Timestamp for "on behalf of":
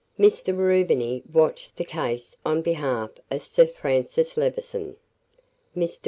2.43-3.45